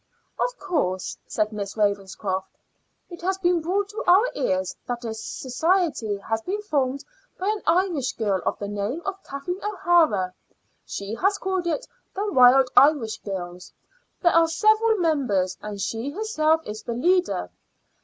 "Of 0.39 0.57
course," 0.57 1.15
said 1.27 1.53
Miss 1.53 1.77
Ravenscroft. 1.77 2.49
"It 3.11 3.21
has 3.21 3.37
been 3.37 3.61
brought 3.61 3.89
to 3.89 4.03
our 4.07 4.27
ears 4.33 4.75
that 4.87 5.05
a 5.05 5.13
society 5.13 6.17
has 6.17 6.41
been 6.41 6.63
formed 6.63 7.05
by 7.37 7.49
an 7.49 7.61
Irish 7.67 8.13
girl 8.13 8.41
of 8.43 8.57
the 8.57 8.67
name 8.67 9.03
of 9.05 9.23
Kathleen 9.23 9.63
O'Hara. 9.63 10.33
She 10.87 11.13
has 11.13 11.37
called 11.37 11.67
it 11.67 11.85
the 12.15 12.31
Wild 12.33 12.71
Irish 12.75 13.19
Girls. 13.21 13.71
There 14.23 14.33
are 14.33 14.47
several 14.47 14.97
members, 14.97 15.55
and 15.61 15.79
she 15.79 16.09
herself 16.09 16.65
is 16.65 16.81
the 16.81 16.93
leader. 16.93 17.51